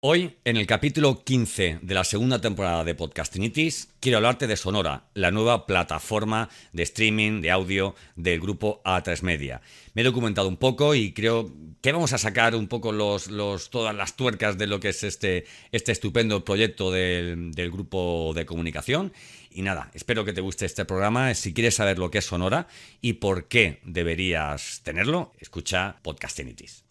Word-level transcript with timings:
Hoy, 0.00 0.36
en 0.44 0.56
el 0.56 0.68
capítulo 0.68 1.24
15 1.24 1.80
de 1.82 1.94
la 1.94 2.04
segunda 2.04 2.40
temporada 2.40 2.84
de 2.84 2.94
Podcastinitis, 2.94 3.88
quiero 3.98 4.18
hablarte 4.18 4.46
de 4.46 4.56
Sonora, 4.56 5.08
la 5.14 5.32
nueva 5.32 5.66
plataforma 5.66 6.48
de 6.72 6.84
streaming 6.84 7.40
de 7.40 7.50
audio 7.50 7.96
del 8.14 8.38
grupo 8.38 8.80
A3 8.84 9.22
Media. 9.22 9.60
Me 9.94 10.02
he 10.02 10.04
documentado 10.04 10.46
un 10.46 10.56
poco 10.56 10.94
y 10.94 11.12
creo 11.12 11.52
que 11.80 11.90
vamos 11.90 12.12
a 12.12 12.18
sacar 12.18 12.54
un 12.54 12.68
poco 12.68 12.92
todas 12.92 13.96
las 13.96 14.14
tuercas 14.14 14.56
de 14.56 14.68
lo 14.68 14.78
que 14.78 14.90
es 14.90 15.02
este, 15.02 15.46
este 15.72 15.90
estupendo 15.90 16.44
proyecto 16.44 16.92
del, 16.92 17.50
del 17.50 17.72
grupo 17.72 18.30
de 18.36 18.46
comunicación. 18.46 19.12
Y 19.50 19.62
nada, 19.62 19.90
espero 19.94 20.24
que 20.24 20.32
te 20.32 20.40
guste 20.40 20.64
este 20.64 20.84
programa. 20.84 21.34
Si 21.34 21.52
quieres 21.52 21.74
saber 21.74 21.98
lo 21.98 22.12
que 22.12 22.18
es 22.18 22.24
Sonora 22.24 22.68
y 23.00 23.14
por 23.14 23.48
qué 23.48 23.80
deberías 23.82 24.80
tenerlo, 24.84 25.32
escucha 25.40 25.96
Podcastinitis. 26.04 26.84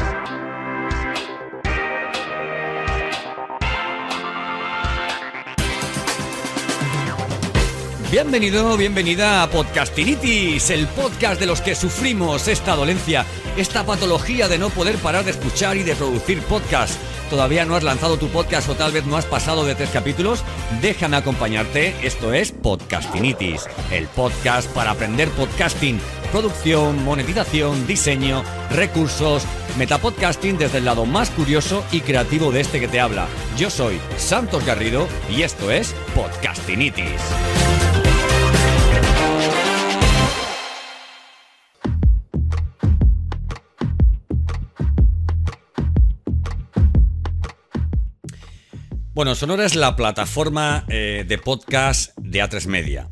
Bienvenido, 8.10 8.78
bienvenida 8.78 9.44
a 9.44 9.50
Podcastinitis, 9.50 10.70
el 10.70 10.88
podcast 10.88 11.42
de 11.42 11.46
los 11.46 11.60
que 11.60 11.76
sufrimos 11.76 12.48
esta 12.48 12.74
dolencia, 12.74 13.26
esta 13.58 13.86
patología 13.86 14.48
de 14.48 14.58
no 14.58 14.70
poder 14.70 14.96
parar 14.96 15.26
de 15.26 15.32
escuchar 15.32 15.76
y 15.76 15.84
de 15.84 15.94
producir 15.94 16.42
podcast. 16.44 16.98
¿Todavía 17.30 17.66
no 17.66 17.76
has 17.76 17.84
lanzado 17.84 18.16
tu 18.18 18.30
podcast 18.30 18.70
o 18.70 18.76
tal 18.76 18.94
vez 18.94 19.06
no 19.06 19.18
has 19.18 19.26
pasado 19.26 19.66
de 19.66 19.76
tres 19.76 19.90
capítulos? 19.90 20.42
Déjame 20.82 21.18
acompañarte, 21.18 21.96
esto 22.02 22.34
es 22.34 22.54
Podcastinitis, 22.54 23.68
el 23.92 24.08
podcast 24.08 24.70
para 24.72 24.92
aprender 24.92 25.28
podcasting, 25.32 26.00
producción, 26.32 27.04
monetización, 27.04 27.88
diseño, 27.88 28.42
recursos, 28.72 29.44
metapodcasting 29.78 30.58
desde 30.58 30.78
el 30.78 30.86
lado 30.86 31.06
más 31.06 31.30
curioso 31.30 31.84
y 31.92 32.00
creativo 32.00 32.54
de 32.54 32.62
este 32.62 32.80
que 32.80 32.88
te 32.88 33.02
habla. 33.02 33.28
Yo 33.58 33.70
soy 33.70 34.00
Santos 34.16 34.66
Garrido 34.66 35.10
y 35.30 35.42
esto 35.42 35.72
es 35.72 35.94
Podcastinitis. 36.16 37.22
Bueno, 49.18 49.34
Sonora 49.34 49.66
es 49.66 49.74
la 49.74 49.96
plataforma 49.96 50.86
eh, 50.90 51.26
de 51.28 51.40
podcast 51.40 52.16
de 52.20 52.40
A3 52.40 52.68
Media. 52.68 53.10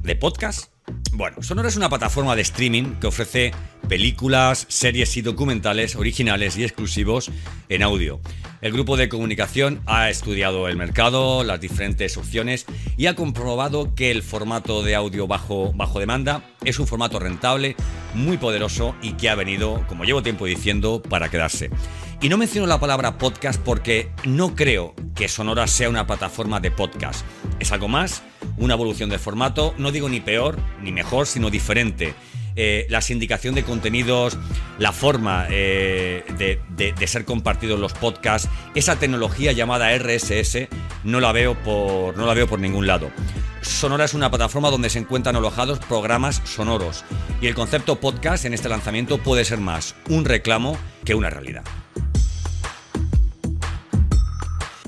¿De 0.00 0.14
podcast? 0.14 0.70
Bueno, 1.10 1.42
Sonora 1.42 1.68
es 1.68 1.74
una 1.74 1.88
plataforma 1.88 2.36
de 2.36 2.42
streaming 2.42 3.00
que 3.00 3.08
ofrece 3.08 3.50
películas, 3.88 4.64
series 4.68 5.16
y 5.16 5.22
documentales 5.22 5.96
originales 5.96 6.56
y 6.56 6.62
exclusivos 6.62 7.32
en 7.68 7.82
audio. 7.82 8.20
El 8.60 8.72
grupo 8.72 8.96
de 8.96 9.08
comunicación 9.08 9.82
ha 9.86 10.08
estudiado 10.08 10.68
el 10.68 10.76
mercado, 10.76 11.42
las 11.42 11.60
diferentes 11.60 12.16
opciones 12.16 12.66
y 12.96 13.06
ha 13.06 13.16
comprobado 13.16 13.96
que 13.96 14.12
el 14.12 14.22
formato 14.22 14.84
de 14.84 14.94
audio 14.94 15.26
bajo, 15.26 15.72
bajo 15.74 15.98
demanda 15.98 16.44
es 16.64 16.78
un 16.78 16.86
formato 16.86 17.18
rentable, 17.18 17.74
muy 18.14 18.36
poderoso 18.36 18.94
y 19.02 19.14
que 19.14 19.28
ha 19.28 19.34
venido, 19.34 19.84
como 19.88 20.04
llevo 20.04 20.22
tiempo 20.22 20.46
diciendo, 20.46 21.02
para 21.02 21.28
quedarse. 21.28 21.70
Y 22.22 22.28
no 22.28 22.36
menciono 22.36 22.66
la 22.66 22.78
palabra 22.78 23.16
podcast 23.16 23.58
porque 23.58 24.10
no 24.24 24.54
creo 24.54 24.94
que 25.14 25.26
Sonora 25.26 25.66
sea 25.66 25.88
una 25.88 26.06
plataforma 26.06 26.60
de 26.60 26.70
podcast. 26.70 27.24
Es 27.58 27.72
algo 27.72 27.88
más, 27.88 28.22
una 28.58 28.74
evolución 28.74 29.08
de 29.08 29.18
formato, 29.18 29.74
no 29.78 29.90
digo 29.90 30.06
ni 30.10 30.20
peor 30.20 30.58
ni 30.82 30.92
mejor, 30.92 31.26
sino 31.26 31.48
diferente. 31.48 32.14
Eh, 32.56 32.86
la 32.90 33.00
sindicación 33.00 33.54
de 33.54 33.64
contenidos, 33.64 34.36
la 34.78 34.92
forma 34.92 35.46
eh, 35.48 36.24
de, 36.36 37.06
ser 37.06 37.24
compartidos 37.24 37.80
los 37.80 37.94
podcasts, 37.94 38.50
esa 38.74 38.96
tecnología 38.96 39.52
llamada 39.52 39.96
RSS, 39.96 40.68
no 41.04 41.20
la 41.20 41.32
veo 41.32 41.54
por, 41.54 42.18
no 42.18 42.26
la 42.26 42.34
veo 42.34 42.46
por 42.46 42.58
ningún 42.58 42.86
lado. 42.86 43.10
Sonora 43.62 44.04
es 44.04 44.12
una 44.12 44.28
plataforma 44.28 44.68
donde 44.68 44.90
se 44.90 44.98
encuentran 44.98 45.36
alojados 45.36 45.78
programas 45.78 46.42
sonoros 46.44 47.02
y 47.40 47.46
el 47.46 47.54
concepto 47.54 47.98
podcast 47.98 48.44
en 48.44 48.52
este 48.52 48.68
lanzamiento 48.68 49.16
puede 49.16 49.46
ser 49.46 49.58
más 49.58 49.94
un 50.10 50.26
reclamo 50.26 50.76
que 51.06 51.14
una 51.14 51.30
realidad. 51.30 51.64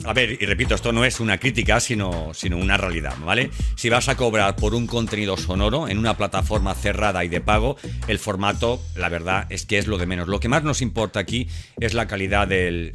A 0.04 0.12
ver, 0.12 0.36
y 0.40 0.46
repito, 0.46 0.74
esto 0.74 0.92
no 0.92 1.04
es 1.04 1.20
una 1.20 1.38
crítica, 1.38 1.78
sino, 1.78 2.32
sino 2.34 2.56
una 2.56 2.76
realidad, 2.76 3.14
¿vale? 3.24 3.50
Si 3.76 3.88
vas 3.88 4.08
a 4.08 4.16
cobrar 4.16 4.56
por 4.56 4.74
un 4.74 4.88
contenido 4.88 5.36
sonoro 5.36 5.88
en 5.88 5.96
una 5.96 6.16
plataforma 6.16 6.74
cerrada 6.74 7.24
y 7.24 7.28
de 7.28 7.40
pago, 7.40 7.76
el 8.08 8.18
formato, 8.18 8.82
la 8.96 9.08
verdad, 9.08 9.46
es 9.48 9.64
que 9.64 9.78
es 9.78 9.86
lo 9.86 9.98
de 9.98 10.06
menos. 10.06 10.26
Lo 10.26 10.40
que 10.40 10.48
más 10.48 10.64
nos 10.64 10.82
importa 10.82 11.20
aquí 11.20 11.46
es 11.78 11.94
la 11.94 12.08
calidad 12.08 12.48
del, 12.48 12.92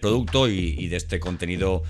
producto 0.00 0.48
y, 0.48 0.86
de 0.86 0.96
este 0.96 1.18
contenido 1.18 1.82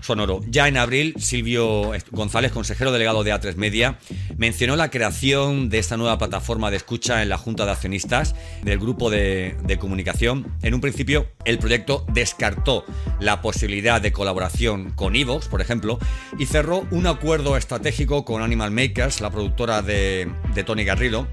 sonoro. 0.00 0.40
Ya 0.48 0.68
en 0.68 0.76
abril, 0.76 1.14
Silvio 1.18 1.92
González, 2.10 2.52
consejero 2.52 2.92
delegado 2.92 3.24
de 3.24 3.32
A3 3.32 3.56
Media, 3.56 3.98
mencionó 4.36 4.76
la 4.76 4.90
creación 4.90 5.68
de 5.68 5.78
esta 5.78 5.96
nueva 5.96 6.18
plataforma 6.18 6.70
de 6.70 6.76
escucha 6.76 7.22
en 7.22 7.28
la 7.28 7.38
Junta 7.38 7.64
de 7.64 7.72
Accionistas 7.72 8.34
del 8.62 8.78
grupo 8.78 9.10
de, 9.10 9.56
comunicación. 9.80 10.54
En 10.62 10.74
un 10.74 10.80
principio, 10.80 11.28
el 11.44 11.58
proyecto 11.58 12.04
descartó 12.12 12.84
la 13.18 13.40
posibilidad 13.40 14.00
de 14.00 14.12
colaboración 14.12 14.90
con 14.90 15.16
Evox, 15.16 15.48
por 15.48 15.60
ejemplo, 15.60 15.98
y 16.38 16.46
cerró 16.46 16.86
un 16.90 17.06
acuerdo 17.06 17.56
estratégico 17.56 18.24
con 18.24 18.42
Animal 18.42 18.70
Makers, 18.70 19.20
la 19.20 19.30
productora 19.30 19.82
de, 19.82 20.30
Tony 20.66 20.84
Garrido. 20.84 21.26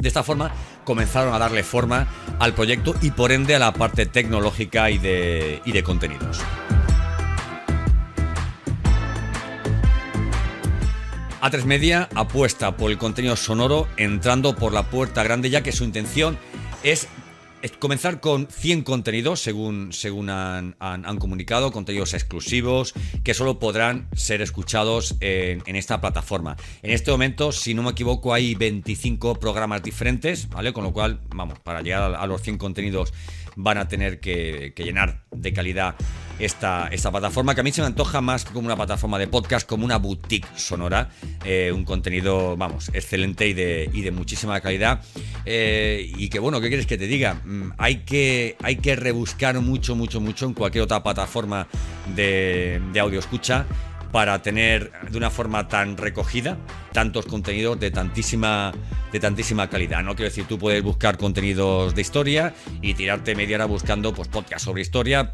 De 0.00 0.08
esta 0.08 0.22
forma 0.22 0.52
comenzaron 0.84 1.32
a 1.32 1.38
darle 1.38 1.62
forma 1.62 2.08
al 2.38 2.52
proyecto 2.54 2.94
y 3.00 3.12
por 3.12 3.32
ende 3.32 3.54
a 3.54 3.58
la 3.58 3.72
parte 3.72 4.06
tecnológica 4.06 4.90
y 4.90 4.98
de 4.98 5.82
contenidos. 5.84 6.42
A3 11.40 11.64
Media 11.64 12.08
apuesta 12.16 12.76
por 12.76 12.90
el 12.90 12.98
contenido 12.98 13.36
sonoro 13.36 13.86
entrando 13.96 14.56
por 14.56 14.72
la 14.72 14.90
puerta 14.90 15.22
grande 15.22 15.50
ya 15.50 15.62
que 15.62 15.70
su 15.70 15.84
intención 15.84 16.36
es 16.82 17.08
comenzar 17.78 18.20
con 18.20 18.48
100 18.48 18.82
contenidos, 18.82 19.40
según, 19.40 19.92
según 19.92 20.30
han, 20.30 20.74
comunicado, 21.18 21.70
contenidos 21.70 22.14
exclusivos 22.14 22.92
que 23.22 23.34
solo 23.34 23.60
podrán 23.60 24.08
ser 24.14 24.42
escuchados 24.42 25.16
en, 25.20 25.62
esta 25.76 26.00
plataforma. 26.00 26.56
En 26.82 26.90
este 26.90 27.10
momento, 27.12 27.52
si 27.52 27.72
no 27.72 27.84
me 27.84 27.90
equivoco, 27.90 28.34
hay 28.34 28.56
25 28.56 29.38
programas 29.38 29.82
diferentes, 29.82 30.48
¿vale? 30.48 30.72
Con 30.72 30.84
lo 30.84 30.92
cual, 30.92 31.20
vamos, 31.28 31.60
para 31.60 31.82
llegar 31.82 32.14
a, 32.16 32.26
los 32.26 32.42
100 32.42 32.58
contenidos 32.58 33.12
van 33.54 33.78
a 33.78 33.86
tener 33.86 34.18
que 34.20 34.72
llenar 34.76 35.24
de 35.30 35.52
calidad 35.52 35.96
esta, 36.38 36.88
esta 36.88 37.10
plataforma 37.10 37.54
que 37.54 37.60
a 37.60 37.64
mí 37.64 37.72
se 37.72 37.80
me 37.80 37.86
antoja 37.86 38.20
más 38.20 38.44
como 38.44 38.66
una 38.66 38.76
plataforma 38.76 39.18
de 39.18 39.26
podcast, 39.26 39.68
como 39.68 39.84
una 39.84 39.98
boutique 39.98 40.46
sonora, 40.56 41.10
eh, 41.44 41.72
un 41.74 41.84
contenido, 41.84 42.56
vamos, 42.56 42.90
excelente 42.94 43.46
y 43.48 43.54
de, 43.54 43.90
y 43.92 44.02
de 44.02 44.10
muchísima 44.10 44.60
calidad. 44.60 45.00
Eh, 45.44 46.12
y 46.16 46.28
que 46.28 46.38
bueno, 46.38 46.60
¿qué 46.60 46.68
quieres 46.68 46.86
que 46.86 46.98
te 46.98 47.06
diga? 47.06 47.34
Mm, 47.44 47.72
hay 47.78 47.96
que, 47.98 48.56
hay 48.62 48.76
que 48.76 48.96
rebuscar 48.96 49.60
mucho, 49.60 49.94
mucho, 49.94 50.20
mucho 50.20 50.46
en 50.46 50.54
cualquier 50.54 50.84
otra 50.84 51.02
plataforma 51.02 51.66
de, 52.14 52.80
de 52.92 53.00
audio 53.00 53.18
escucha 53.18 53.66
para 54.12 54.40
tener 54.42 54.90
de 55.10 55.18
una 55.18 55.30
forma 55.30 55.68
tan 55.68 55.96
recogida 55.96 56.56
tantos 56.92 57.26
contenidos 57.26 57.78
de 57.78 57.90
tantísima, 57.90 58.72
de 59.12 59.20
tantísima 59.20 59.68
calidad. 59.68 60.02
No 60.02 60.16
quiero 60.16 60.30
decir, 60.30 60.46
tú 60.46 60.58
puedes 60.58 60.82
buscar 60.82 61.16
contenidos 61.16 61.94
de 61.94 62.00
historia 62.00 62.54
y 62.82 62.94
tirarte 62.94 63.34
media 63.34 63.56
hora 63.56 63.66
buscando 63.66 64.12
pues, 64.12 64.28
podcast 64.28 64.64
sobre 64.64 64.82
historia. 64.82 65.32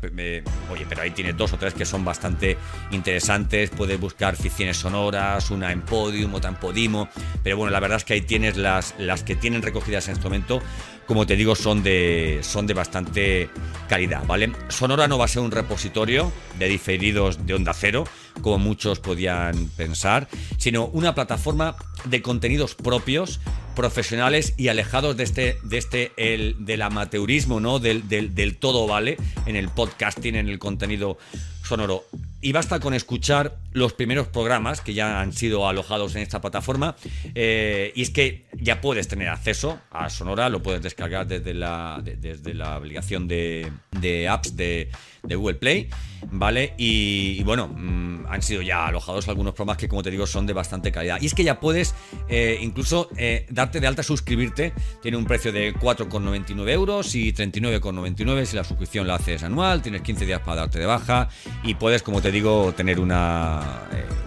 oye, 0.71 0.87
pero 0.89 1.03
ahí 1.03 1.11
tienes 1.13 1.37
dos 1.37 1.53
o 1.53 1.57
tres 1.57 1.75
que 1.75 1.87
son 1.87 2.05
bastante 2.05 2.59
interesantes. 2.91 3.71
Puedes 3.71 3.99
buscar 3.99 4.37
ficciones 4.37 4.77
sonoras, 4.77 5.51
una 5.51 5.73
en 5.73 5.83
Podium, 5.83 6.35
otra 6.35 6.51
en 6.51 6.57
Podimo. 6.57 7.09
Pero 7.43 7.57
bueno, 7.57 7.71
la 7.71 7.81
verdad 7.81 7.97
es 7.97 8.05
que 8.05 8.15
ahí 8.15 8.21
tienes 8.21 8.57
las, 8.57 8.95
las 8.99 9.23
que 9.23 9.35
tienen 9.35 9.63
recogidas 9.63 10.09
en 10.09 10.15
este 10.15 10.25
momento 10.25 10.61
como 11.07 11.27
te 11.27 11.37
digo, 11.37 11.55
son 11.55 11.83
de, 11.83 12.41
son 12.43 12.67
de 12.67 12.75
bastante 12.75 13.49
calidad, 13.89 14.25
¿vale? 14.27 14.53
Sonora 14.69 15.09
no 15.09 15.19
va 15.19 15.27
a 15.27 15.29
ser 15.29 15.43
un 15.43 15.51
repositorio 15.51 16.33
de 16.59 16.69
diferidos 16.69 17.47
de 17.47 17.55
onda 17.55 17.75
cero, 17.75 18.05
como 18.41 18.59
muchos 18.59 19.01
podían 19.01 19.69
pensar, 19.77 20.29
sino 20.59 20.87
una 20.87 21.15
plataforma 21.15 21.77
de 22.05 22.23
contenidos 22.23 22.75
propios, 22.75 23.41
profesionales 23.75 24.55
y 24.57 24.69
alejados 24.69 25.17
de 25.17 25.25
este, 25.25 25.59
de 25.63 25.79
este 25.79 26.13
el, 26.17 26.57
del 26.65 26.83
amateurismo, 26.83 27.61
¿no? 27.61 27.79
Del, 27.79 28.09
del, 28.09 28.57
todo 28.57 28.87
vale 28.87 29.17
en 29.47 29.57
el 29.57 29.69
podcasting, 29.69 30.37
en 30.37 30.49
el 30.49 30.59
contenido 30.59 31.19
sonoro. 31.65 32.05
Y 32.41 32.53
basta 32.53 32.79
con 32.79 32.95
escuchar 32.95 33.57
los 33.73 33.95
primeros 33.95 34.29
programas 34.29 34.81
que 34.81 34.95
ya 34.95 35.21
han 35.21 35.33
sido 35.33 35.67
alojados 35.67 36.15
en 36.15 36.23
esta 36.23 36.41
plataforma. 36.41 36.95
Eh, 37.35 37.93
y 37.95 38.03
es 38.03 38.11
que 38.11 38.45
ya 38.65 38.81
puedes 38.81 39.07
tener 39.09 39.29
acceso 39.29 39.79
a 39.91 40.09
Sonora, 40.09 40.49
lo 40.49 40.63
puedes 40.63 40.83
descargar 40.83 41.27
desde 41.27 41.53
la, 41.53 42.03
desde 42.03 42.55
la 42.55 42.77
aplicación 42.77 43.29
de, 43.29 43.71
de 44.01 44.27
apps 44.27 44.57
de, 44.57 44.91
de 45.23 45.37
Google 45.37 45.57
Play, 45.57 45.91
¿vale? 46.31 46.75
Y, 46.79 47.43
bueno, 47.43 47.69
mm, 47.69 48.27
han 48.29 48.43
sido 48.43 48.63
ya 48.63 48.87
alojados 48.87 49.29
algunos 49.29 49.55
programas 49.55 49.77
que, 49.77 49.89
como 49.89 50.03
te 50.03 50.11
digo, 50.11 50.27
son 50.27 50.47
de 50.47 50.55
bastante 50.55 50.91
calidad. 50.93 51.21
Y 51.21 51.27
es 51.27 51.35
que 51.35 51.45
ya 51.45 51.61
puedes 51.61 51.95
eh, 52.29 52.59
incluso 52.61 53.11
eh, 53.17 53.47
darte 53.51 53.81
de 53.81 53.87
alta, 53.87 54.03
suscribirte. 54.03 54.73
Tiene 55.03 55.17
un 55.19 55.27
precio 55.27 55.53
de 55.53 55.75
4,99 55.75 56.71
euros 56.71 57.15
y 57.15 57.33
39,99 57.33 58.47
si 58.47 58.57
la 58.57 58.65
suscripción 58.65 59.07
la 59.07 59.17
haces 59.17 59.43
anual. 59.43 59.83
Tienes 59.83 60.01
15 60.01 60.25
días 60.25 60.41
para 60.41 60.63
darte 60.63 60.79
de 60.79 60.87
baja 60.87 61.29
y 61.63 61.75
puedes, 61.75 62.03
como 62.03 62.23
te 62.23 62.31
digo, 62.31 62.73
tener 62.75 62.99
una, 62.99 63.83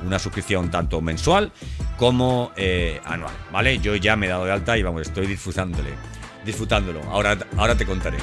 una 0.05 0.19
suscripción 0.19 0.69
tanto 0.69 1.01
mensual 1.01 1.51
como 1.97 2.51
anual. 3.03 3.33
¿Vale? 3.51 3.79
Yo 3.79 3.95
ya 3.95 4.15
me 4.15 4.26
dado 4.27 4.45
de 4.45 4.51
alta 4.51 4.77
y 4.77 4.83
vamos, 4.83 5.01
estoy 5.01 5.27
disfrutándole. 5.27 5.89
Disfrutándolo. 6.45 7.01
Ahora, 7.03 7.37
ahora 7.57 7.75
te 7.75 7.85
contaré. 7.85 8.17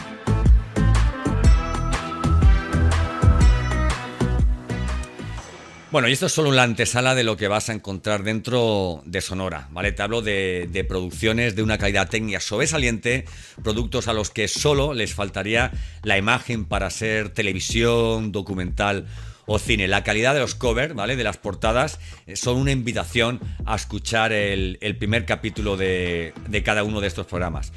Bueno, 5.95 6.09
y 6.09 6.13
esto 6.13 6.27
es 6.27 6.33
solo 6.33 6.51
la 6.51 6.65
antesala 6.65 7.15
de 7.15 7.23
lo 7.23 7.37
que 7.37 7.47
vas 7.47 7.69
a 7.69 7.73
encontrar 7.73 8.25
dentro 8.25 9.01
de 9.05 9.21
Sonora, 9.21 9.69
¿vale? 9.71 9.93
Te 9.93 10.03
hablo 10.03 10.23
de, 10.23 10.85
producciones 10.89 11.55
de 11.55 11.63
una 11.63 11.79
calidad 11.79 12.09
técnica 12.09 12.41
sobresaliente, 12.41 13.27
productos 13.63 14.09
a 14.09 14.13
los 14.13 14.31
que 14.31 14.49
solo 14.49 14.93
les 14.93 15.15
faltaría 15.15 15.71
la 16.03 16.19
imagen 16.19 16.65
para 16.65 16.91
ser 16.91 17.29
televisión, 17.29 18.33
documental 18.33 19.07
o 19.47 19.59
cine. 19.59 19.89
La 19.89 20.05
calidad 20.05 20.35
de 20.35 20.41
los 20.41 20.55
covers, 20.55 20.95
¿vale? 20.95 21.17
De 21.17 21.25
las 21.25 21.37
portadas 21.37 21.99
eh, 22.27 22.37
son 22.37 22.57
una 22.57 22.73
invitación 22.73 23.41
a 23.67 23.77
escuchar 23.77 24.33
el, 24.33 24.79
primer 24.99 25.27
capítulo 25.27 25.77
de, 25.77 26.33
de 26.49 26.63
cada 26.63 26.85
uno 26.85 27.01
de 27.01 27.09
estos 27.09 27.27
programas. 27.27 27.73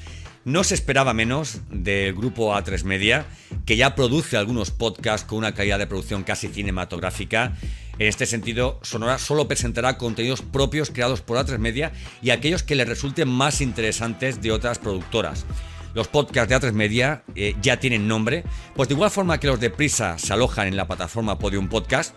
No 0.45 0.63
se 0.63 0.75
esperaba 0.75 1.13
menos 1.13 1.59
del 1.69 2.13
grupo 2.13 2.55
A3 2.55 2.83
Media, 2.85 3.25
que 3.65 3.75
ya 3.75 3.95
produce 3.95 4.37
algunos 4.37 4.71
podcasts 4.71 5.27
con 5.27 5.39
una 5.39 5.53
calidad 5.53 5.77
de 5.77 5.87
producción 5.87 6.23
casi 6.23 6.47
cinematográfica. 6.47 7.57
En 7.99 8.07
este 8.07 8.25
sentido, 8.25 8.79
Sonora 8.81 9.17
solo 9.17 9.49
presentará 9.49 9.97
contenidos 9.97 10.41
propios 10.41 10.89
creados 10.89 11.19
por 11.19 11.37
A3 11.37 11.57
Media 11.57 11.91
y 12.21 12.29
aquellos 12.29 12.63
que 12.63 12.75
le 12.75 12.85
resulten 12.85 13.27
más 13.27 13.59
interesantes 13.59 14.41
de 14.41 14.53
otras 14.53 14.79
productoras. 14.79 15.45
Los 15.93 16.07
podcasts 16.07 16.49
de 16.49 16.55
A3 16.55 16.73
Media 16.73 17.23
eh, 17.35 17.55
ya 17.61 17.79
tienen 17.79 18.07
nombre, 18.07 18.43
pues 18.75 18.89
de 18.89 18.95
igual 18.95 19.09
forma 19.09 19.39
que 19.39 19.47
los 19.47 19.59
de 19.59 19.69
Prisa 19.69 20.17
se 20.17 20.33
alojan 20.33 20.67
en 20.67 20.77
la 20.77 20.87
plataforma 20.87 21.39
Podium 21.39 21.69
Podcast, 21.69 22.13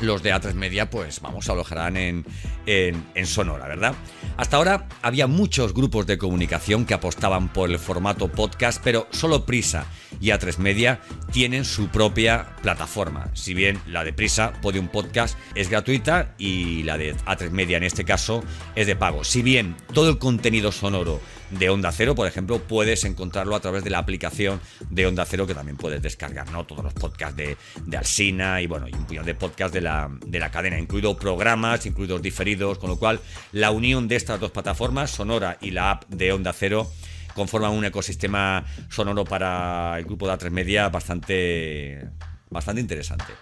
los 0.00 0.22
de 0.22 0.34
A3 0.34 0.54
Media, 0.54 0.90
pues 0.90 1.20
vamos, 1.20 1.48
alojarán 1.48 1.96
en, 1.96 2.24
en, 2.68 3.26
Sonora, 3.26 3.66
¿verdad? 3.66 3.94
Hasta 4.36 4.58
ahora 4.58 4.88
había 5.00 5.26
muchos 5.26 5.72
grupos 5.72 6.06
de 6.06 6.18
comunicación 6.18 6.84
que 6.84 6.92
apostaban 6.92 7.50
por 7.50 7.70
el 7.70 7.78
formato 7.78 8.28
podcast, 8.28 8.80
pero 8.84 9.08
solo 9.10 9.46
Prisa 9.46 9.86
y 10.20 10.28
A3 10.28 10.58
Media 10.58 11.00
tienen 11.32 11.64
su 11.64 11.88
propia 11.88 12.56
plataforma. 12.62 13.30
Si 13.34 13.54
bien 13.54 13.80
la 13.86 14.04
de 14.04 14.12
Prisa, 14.12 14.52
Podium 14.60 14.88
Podcast, 14.88 15.38
es 15.54 15.70
gratuita 15.70 16.34
y 16.38 16.82
la 16.82 16.98
de 16.98 17.16
A3 17.16 17.50
Media 17.50 17.78
en 17.78 17.84
este 17.84 18.04
caso 18.04 18.44
es 18.74 18.86
de 18.86 18.96
pago. 18.96 19.24
Si 19.24 19.42
bien 19.42 19.74
todo 19.94 20.10
el 20.10 20.18
contenido 20.18 20.70
sonoro 20.70 21.20
de 21.50 21.70
Onda 21.70 21.92
Cero, 21.92 22.14
por 22.14 22.26
ejemplo, 22.26 22.58
puedes 22.58 23.04
encontrarlo 23.04 23.56
a 23.56 23.60
través 23.60 23.82
de 23.84 23.90
la 23.90 23.98
aplicación 23.98 24.60
de 24.90 25.06
Onda 25.06 25.24
Cero 25.24 25.46
que 25.46 25.54
también 25.54 25.76
puedes 25.76 26.02
descargar, 26.02 26.50
¿no? 26.50 26.66
Todos 26.66 26.84
los 26.84 26.92
podcasts 26.92 27.36
de, 27.36 27.56
de 27.86 27.96
Alsina 27.96 28.60
y 28.60 28.66
bueno, 28.66 28.86
y 28.88 28.94
un 28.94 29.06
puñado 29.06 29.26
de 29.26 29.34
podcasts 29.34 29.72
de 29.72 29.80
la, 29.80 30.10
de 30.26 30.38
la 30.38 30.50
cadena, 30.50 30.78
incluido 30.78 31.16
programas, 31.16 31.86
incluidos 31.86 32.20
diferidos, 32.20 32.57
con 32.58 32.90
lo 32.90 32.96
cual 32.96 33.20
la 33.52 33.70
unión 33.70 34.08
de 34.08 34.16
estas 34.16 34.40
dos 34.40 34.50
plataformas, 34.50 35.10
Sonora 35.10 35.58
y 35.60 35.70
la 35.70 35.92
app 35.92 36.08
de 36.08 36.32
Onda 36.32 36.52
Cero, 36.52 36.90
conforman 37.34 37.72
un 37.72 37.84
ecosistema 37.84 38.64
sonoro 38.88 39.24
para 39.24 39.96
el 39.98 40.04
grupo 40.04 40.26
de 40.26 40.34
A3 40.34 40.50
Media 40.50 40.88
bastante, 40.88 42.08
bastante 42.50 42.80
interesante. 42.80 43.32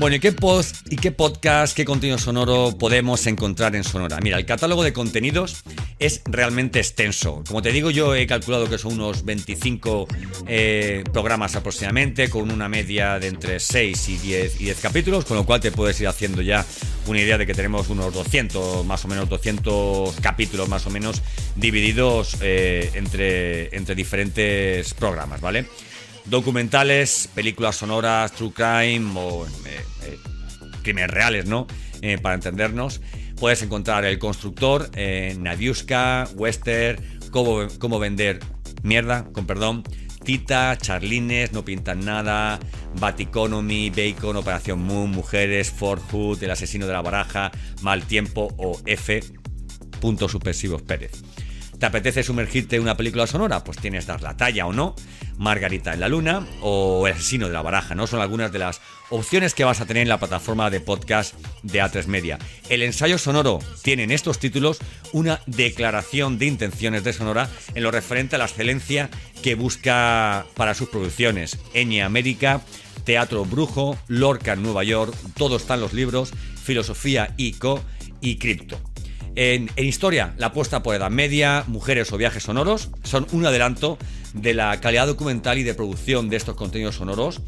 Bueno, 0.00 0.16
¿y 0.16 0.20
qué, 0.20 0.32
post, 0.32 0.90
¿y 0.90 0.96
qué 0.96 1.12
podcast, 1.12 1.76
qué 1.76 1.84
contenido 1.84 2.16
sonoro 2.16 2.74
podemos 2.78 3.26
encontrar 3.26 3.76
en 3.76 3.84
Sonora? 3.84 4.18
Mira, 4.22 4.38
el 4.38 4.46
catálogo 4.46 4.82
de 4.82 4.94
contenidos 4.94 5.62
es 6.00 6.22
realmente 6.24 6.78
extenso. 6.78 7.44
Como 7.46 7.60
te 7.60 7.70
digo, 7.72 7.90
yo 7.90 8.14
he 8.14 8.26
calculado 8.26 8.68
que 8.68 8.78
son 8.78 8.94
unos 8.94 9.24
25 9.24 10.08
eh, 10.46 11.04
programas 11.12 11.54
aproximadamente, 11.56 12.30
con 12.30 12.50
una 12.50 12.70
media 12.70 13.18
de 13.18 13.28
entre 13.28 13.60
6 13.60 14.08
y 14.08 14.16
10, 14.16 14.60
y 14.60 14.64
10 14.64 14.80
capítulos, 14.80 15.26
con 15.26 15.36
lo 15.36 15.44
cual 15.44 15.60
te 15.60 15.70
puedes 15.70 16.00
ir 16.00 16.08
haciendo 16.08 16.40
ya 16.40 16.64
una 17.06 17.20
idea 17.20 17.36
de 17.36 17.46
que 17.46 17.52
tenemos 17.52 17.90
unos 17.90 18.14
200, 18.14 18.86
más 18.86 19.04
o 19.04 19.08
menos 19.08 19.28
200 19.28 20.16
capítulos 20.20 20.68
más 20.70 20.86
o 20.86 20.90
menos 20.90 21.20
divididos 21.54 22.38
eh, 22.40 22.90
entre, 22.94 23.76
entre 23.76 23.94
diferentes 23.94 24.94
programas, 24.94 25.40
¿vale? 25.40 25.66
documentales, 26.24 27.28
películas 27.34 27.76
sonoras, 27.76 28.32
true 28.32 28.52
crime 28.52 29.12
o 29.16 29.46
eh, 29.46 30.18
crímenes 30.82 31.10
reales, 31.10 31.46
¿no? 31.46 31.66
Para 32.22 32.36
entendernos. 32.36 33.00
Puedes 33.40 33.62
encontrar 33.62 34.04
El 34.04 34.18
Constructor, 34.18 34.90
Nadiuska, 35.38 36.28
Western, 36.36 37.02
cómo, 37.30 37.66
cómo 37.78 37.98
vender 37.98 38.38
mierda, 38.82 39.24
con 39.32 39.46
perdón, 39.46 39.82
Tita, 40.24 40.76
Charlines, 40.76 41.52
No 41.52 41.64
Pintan 41.64 42.00
Nada, 42.00 42.60
Baticonomy, 43.00 43.88
Bacon, 43.88 44.36
Operación 44.36 44.82
Moon, 44.82 45.10
Mujeres, 45.10 45.70
Ford 45.70 46.00
Hood, 46.12 46.42
El 46.42 46.50
Asesino 46.50 46.86
de 46.86 46.92
la 46.92 47.00
Baraja, 47.00 47.50
Mal 47.80 48.04
Tiempo 48.04 48.48
o 48.58 48.78
F. 48.84 49.22
Puntos 50.00 50.32
Suspensivos 50.32 50.82
Pérez. 50.82 51.12
¿Te 51.80 51.86
apetece 51.86 52.22
sumergirte 52.22 52.76
en 52.76 52.82
una 52.82 52.94
película 52.94 53.26
sonora? 53.26 53.64
Pues 53.64 53.78
tienes 53.78 54.06
Dar 54.06 54.20
la 54.20 54.36
talla 54.36 54.66
o 54.66 54.72
no, 54.74 54.94
Margarita 55.38 55.94
en 55.94 56.00
la 56.00 56.08
Luna 56.08 56.46
o 56.60 57.06
El 57.06 57.14
asesino 57.14 57.46
de 57.46 57.54
la 57.54 57.62
baraja, 57.62 57.94
¿no? 57.94 58.06
Son 58.06 58.20
algunas 58.20 58.52
de 58.52 58.58
las 58.58 58.82
opciones 59.08 59.54
que 59.54 59.64
vas 59.64 59.80
a 59.80 59.86
tener 59.86 60.02
en 60.02 60.10
la 60.10 60.18
plataforma 60.18 60.68
de 60.68 60.80
podcast 60.80 61.34
de 61.62 61.82
A3 61.82 62.04
Media. 62.06 62.38
El 62.68 62.82
ensayo 62.82 63.16
sonoro 63.16 63.60
tiene 63.80 64.02
en 64.02 64.10
estos 64.10 64.38
títulos 64.38 64.78
una 65.12 65.40
declaración 65.46 66.38
de 66.38 66.46
intenciones 66.46 67.02
de 67.02 67.14
Sonora 67.14 67.48
en 67.74 67.82
lo 67.82 67.90
referente 67.90 68.36
a 68.36 68.38
la 68.38 68.44
excelencia 68.44 69.08
que 69.42 69.54
busca 69.54 70.44
para 70.56 70.74
sus 70.74 70.90
producciones. 70.90 71.58
Eñe 71.72 72.02
América, 72.02 72.60
Teatro 73.04 73.46
Brujo, 73.46 73.96
Lorca 74.06 74.52
en 74.52 74.62
Nueva 74.62 74.84
York, 74.84 75.14
todo 75.34 75.56
está 75.56 75.74
en 75.74 75.80
los 75.80 75.94
libros, 75.94 76.32
Filosofía 76.62 77.32
ICO 77.38 77.82
y 78.20 78.36
Cripto. 78.36 78.89
En, 79.36 79.70
historia, 79.76 80.34
la 80.38 80.46
apuesta 80.46 80.82
por 80.82 80.94
Edad 80.94 81.10
Media, 81.10 81.64
mujeres 81.66 82.12
o 82.12 82.18
viajes 82.18 82.42
sonoros 82.42 82.90
son 83.04 83.26
un 83.32 83.46
adelanto 83.46 83.98
de 84.34 84.54
la 84.54 84.80
calidad 84.80 85.06
documental 85.06 85.58
y 85.58 85.62
de 85.62 85.74
producción 85.74 86.28
de 86.28 86.36
estos 86.36 86.56
contenidos 86.56 86.96
sonoros. 86.96 87.40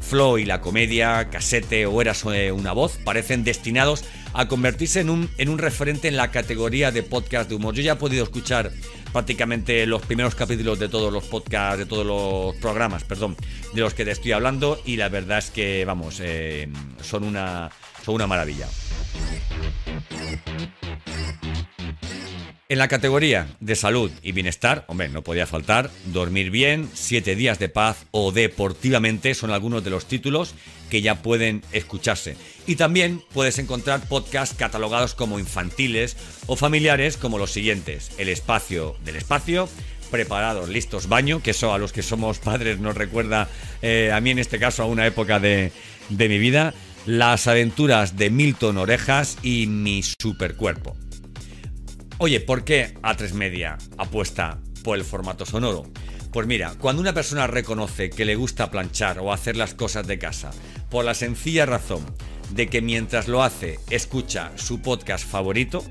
Flow 0.00 0.38
y 0.38 0.44
la 0.44 0.60
comedia, 0.60 1.28
casete 1.30 1.86
o 1.86 2.00
eras 2.00 2.24
una 2.24 2.72
voz 2.72 2.98
parecen 3.04 3.44
destinados 3.44 4.04
a 4.32 4.48
convertirse 4.48 5.00
en 5.00 5.10
un, 5.10 5.30
en 5.38 5.48
un 5.48 5.58
referente 5.58 6.08
en 6.08 6.16
la 6.16 6.30
categoría 6.30 6.92
de 6.92 7.02
podcast 7.02 7.48
de 7.48 7.56
humor. 7.56 7.74
Yo 7.74 7.82
ya 7.82 7.92
he 7.92 7.96
podido 7.96 8.24
escuchar 8.24 8.70
prácticamente 9.12 9.86
los 9.86 10.02
primeros 10.02 10.34
capítulos 10.34 10.78
de 10.78 10.88
todos 10.88 11.12
los 11.12 11.24
podcasts, 11.24 11.78
de 11.78 11.86
todos 11.86 12.06
los 12.06 12.54
programas, 12.56 13.04
perdón, 13.04 13.36
de 13.74 13.80
los 13.80 13.94
que 13.94 14.04
te 14.04 14.12
estoy 14.12 14.32
hablando 14.32 14.80
y 14.84 14.96
la 14.96 15.08
verdad 15.08 15.38
es 15.38 15.50
que, 15.50 15.84
vamos, 15.84 16.20
eh, 16.20 16.68
son, 17.02 17.24
una, 17.24 17.70
son 18.04 18.14
una 18.14 18.26
maravilla. 18.26 18.68
En 22.70 22.78
la 22.78 22.86
categoría 22.86 23.48
de 23.58 23.74
salud 23.74 24.12
y 24.22 24.30
bienestar, 24.30 24.84
hombre, 24.86 25.08
no 25.08 25.22
podía 25.22 25.44
faltar 25.44 25.90
Dormir 26.04 26.52
bien, 26.52 26.88
Siete 26.94 27.34
días 27.34 27.58
de 27.58 27.68
paz 27.68 28.06
o 28.12 28.30
Deportivamente 28.30 29.34
son 29.34 29.50
algunos 29.50 29.82
de 29.82 29.90
los 29.90 30.06
títulos 30.06 30.54
que 30.88 31.02
ya 31.02 31.20
pueden 31.20 31.64
escucharse. 31.72 32.36
Y 32.68 32.76
también 32.76 33.24
puedes 33.32 33.58
encontrar 33.58 34.06
podcasts 34.06 34.54
catalogados 34.56 35.16
como 35.16 35.40
infantiles 35.40 36.16
o 36.46 36.54
familiares 36.54 37.16
como 37.16 37.38
los 37.38 37.50
siguientes. 37.50 38.12
El 38.18 38.28
espacio 38.28 38.94
del 39.04 39.16
espacio, 39.16 39.68
preparados, 40.12 40.68
listos, 40.68 41.08
baño, 41.08 41.42
que 41.42 41.50
eso 41.50 41.74
a 41.74 41.78
los 41.78 41.92
que 41.92 42.04
somos 42.04 42.38
padres 42.38 42.78
nos 42.78 42.94
recuerda 42.94 43.48
eh, 43.82 44.12
a 44.14 44.20
mí 44.20 44.30
en 44.30 44.38
este 44.38 44.60
caso 44.60 44.84
a 44.84 44.86
una 44.86 45.08
época 45.08 45.40
de, 45.40 45.72
de 46.08 46.28
mi 46.28 46.38
vida. 46.38 46.72
Las 47.04 47.48
aventuras 47.48 48.16
de 48.16 48.30
Milton 48.30 48.78
Orejas 48.78 49.38
y 49.42 49.66
mi 49.66 50.04
supercuerpo. 50.04 50.96
Oye, 52.22 52.38
¿por 52.38 52.64
qué 52.64 52.92
A3 53.00 53.32
Media 53.32 53.78
apuesta 53.96 54.60
por 54.84 54.98
el 54.98 55.04
formato 55.04 55.46
sonoro? 55.46 55.90
Pues 56.30 56.46
mira, 56.46 56.74
cuando 56.78 57.00
una 57.00 57.14
persona 57.14 57.46
reconoce 57.46 58.10
que 58.10 58.26
le 58.26 58.36
gusta 58.36 58.70
planchar 58.70 59.20
o 59.20 59.32
hacer 59.32 59.56
las 59.56 59.72
cosas 59.72 60.06
de 60.06 60.18
casa, 60.18 60.50
por 60.90 61.06
la 61.06 61.14
sencilla 61.14 61.64
razón 61.64 62.04
de 62.50 62.66
que 62.66 62.82
mientras 62.82 63.26
lo 63.26 63.42
hace 63.42 63.78
escucha 63.88 64.52
su 64.56 64.82
podcast 64.82 65.26
favorito, 65.26 65.82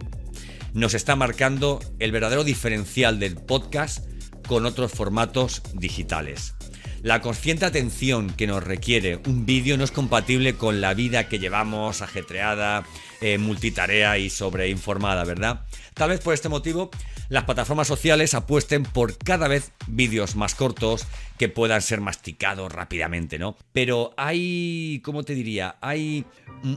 nos 0.71 0.93
está 0.93 1.15
marcando 1.15 1.79
el 1.97 2.11
verdadero 2.11 2.43
diferencial 2.43 3.17
del 3.17 3.35
podcast 3.35 4.05
con 4.47 4.67
otros 4.67 4.91
formatos 4.91 5.63
digitales. 5.73 6.53
La 7.01 7.21
consciente 7.21 7.65
atención 7.65 8.29
que 8.29 8.45
nos 8.45 8.63
requiere 8.63 9.19
un 9.25 9.47
vídeo 9.47 9.77
no 9.77 9.83
es 9.83 9.91
compatible 9.91 10.53
con 10.53 10.79
la 10.79 10.93
vida 10.93 11.27
que 11.27 11.39
llevamos 11.39 12.03
ajetreada, 12.03 12.85
eh, 13.21 13.37
multitarea 13.37 14.17
y 14.17 14.29
sobreinformada, 14.29 15.23
¿verdad? 15.25 15.65
Tal 15.93 16.09
vez 16.09 16.21
por 16.21 16.33
este 16.33 16.49
motivo 16.49 16.89
las 17.29 17.43
plataformas 17.43 17.87
sociales 17.87 18.33
apuesten 18.33 18.83
por 18.83 19.17
cada 19.17 19.47
vez 19.47 19.71
vídeos 19.87 20.35
más 20.35 20.55
cortos 20.55 21.05
que 21.37 21.47
puedan 21.47 21.81
ser 21.81 22.01
masticados 22.01 22.71
rápidamente, 22.71 23.37
¿no? 23.37 23.55
Pero 23.71 24.13
hay, 24.17 24.99
¿cómo 25.03 25.23
te 25.23 25.35
diría? 25.35 25.77
Hay 25.79 26.25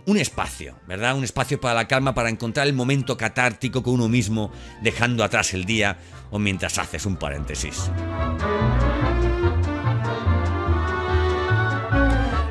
un 0.04 0.18
espacio, 0.18 0.78
¿verdad? 0.86 1.16
Un 1.16 1.24
espacio 1.24 1.58
para 1.58 1.74
la 1.74 1.88
calma, 1.88 2.14
para 2.14 2.28
encontrar 2.28 2.66
el 2.66 2.74
momento 2.74 3.16
catártico 3.16 3.82
con 3.82 3.94
uno 3.94 4.08
mismo, 4.08 4.52
dejando 4.82 5.24
atrás 5.24 5.54
el 5.54 5.64
día 5.64 5.98
o 6.30 6.38
mientras 6.38 6.78
haces 6.78 7.06
un 7.06 7.16
paréntesis. 7.16 7.90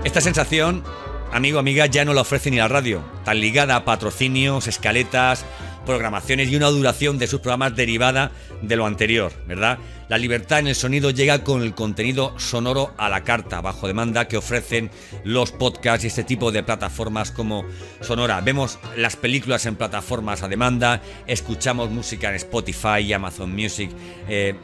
Esta 0.04 0.22
sensación, 0.22 0.84
amigo, 1.32 1.60
amiga, 1.60 1.86
ya 1.86 2.06
no 2.06 2.14
la 2.14 2.22
ofrece 2.22 2.52
ni 2.52 2.58
la 2.58 2.68
radio, 2.68 3.04
tan 3.24 3.40
ligada 3.40 3.76
a 3.76 3.86
patrocinios, 3.86 4.68
escaletas, 4.68 5.46
programaciones 5.86 6.50
y 6.50 6.56
una 6.56 6.68
duración 6.68 7.18
de 7.18 7.28
sus 7.28 7.40
programas 7.40 7.76
derivada 7.76 8.32
de 8.62 8.76
lo 8.76 8.86
anterior, 8.86 9.32
¿verdad? 9.48 9.80
La 10.10 10.18
libertad 10.18 10.60
en 10.60 10.68
el 10.68 10.76
sonido 10.76 11.10
llega 11.10 11.44
con 11.44 11.64
el 11.64 11.74
contenido 11.74 12.38
sonoro 12.38 12.94
a 12.98 13.10
la 13.10 13.24
carta, 13.24 13.62
bajo 13.62 13.88
demanda, 13.88 14.28
que 14.28 14.38
ofrecen 14.38 14.92
los 15.24 15.52
podcasts 15.52 16.04
y 16.04 16.08
este 16.08 16.24
tipo 16.24 16.52
de 16.52 16.64
plataformas 16.64 17.32
como 17.32 17.64
Sonora. 18.02 18.42
Vemos 18.42 18.78
las 18.98 19.16
películas 19.16 19.66
en 19.66 19.78
plataformas 19.78 20.44
a 20.44 20.50
demanda, 20.50 21.02
escuchamos 21.28 21.90
música 21.90 22.30
en 22.30 22.36
Spotify 22.36 23.00
y 23.06 23.14
Amazon 23.14 23.56
Music. 23.56 23.90
Eh, 24.28 24.56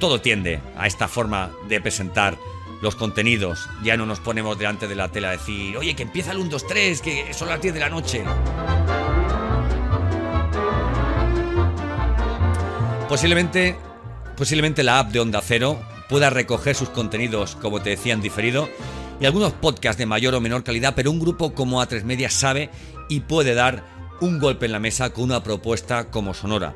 todo 0.00 0.20
tiende 0.20 0.60
a 0.76 0.86
esta 0.86 1.06
forma 1.06 1.52
de 1.68 1.80
presentar 1.80 2.36
los 2.82 2.96
contenidos. 2.96 3.68
Ya 3.82 3.96
no 3.96 4.06
nos 4.06 4.20
ponemos 4.20 4.58
delante 4.58 4.88
de 4.88 4.94
la 4.94 5.08
tela 5.08 5.28
a 5.28 5.32
decir, 5.32 5.76
oye, 5.76 5.94
que 5.94 6.02
empieza 6.02 6.32
el 6.32 6.38
1, 6.38 6.50
2, 6.50 6.66
3, 6.66 7.00
que 7.00 7.34
son 7.34 7.48
las 7.48 7.60
10 7.60 7.74
de 7.74 7.80
la 7.80 7.88
noche. 7.88 8.24
Posiblemente, 13.08 13.76
posiblemente 14.36 14.82
la 14.82 14.98
app 14.98 15.12
de 15.12 15.20
Onda 15.20 15.40
Cero 15.42 15.78
pueda 16.08 16.30
recoger 16.30 16.74
sus 16.74 16.88
contenidos, 16.88 17.56
como 17.56 17.80
te 17.80 17.90
decía, 17.90 18.16
diferido, 18.16 18.68
y 19.20 19.26
algunos 19.26 19.52
podcasts 19.52 19.98
de 19.98 20.06
mayor 20.06 20.34
o 20.34 20.40
menor 20.40 20.64
calidad, 20.64 20.94
pero 20.96 21.10
un 21.10 21.20
grupo 21.20 21.54
como 21.54 21.82
A3 21.82 22.04
Media 22.04 22.30
sabe 22.30 22.70
y 23.08 23.20
puede 23.20 23.54
dar 23.54 23.84
un 24.20 24.38
golpe 24.38 24.66
en 24.66 24.72
la 24.72 24.80
mesa 24.80 25.10
con 25.10 25.24
una 25.24 25.42
propuesta 25.42 26.10
como 26.10 26.34
Sonora. 26.34 26.74